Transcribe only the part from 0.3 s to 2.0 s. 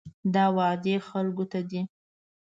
دا وعدې خلکو ته دي.